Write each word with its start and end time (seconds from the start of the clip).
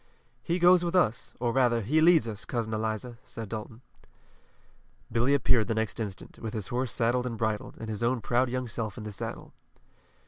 "He 0.41 0.57
goes 0.57 0.83
with 0.83 0.95
us, 0.95 1.35
or 1.39 1.51
rather 1.53 1.81
he 1.83 2.01
leads 2.01 2.27
us, 2.27 2.43
Cousin 2.43 2.73
Eliza," 2.73 3.19
said 3.23 3.49
Dalton. 3.49 3.81
Billy 5.11 5.35
appeared 5.35 5.67
the 5.67 5.75
next 5.75 5.99
instant, 5.99 6.39
with 6.39 6.55
his 6.55 6.69
horse 6.69 6.91
saddled 6.91 7.27
and 7.27 7.37
bridled, 7.37 7.77
and 7.79 7.87
his 7.87 8.01
own 8.01 8.19
proud 8.19 8.49
young 8.49 8.67
self 8.67 8.97
in 8.97 9.03
the 9.03 9.11
saddle. 9.11 9.53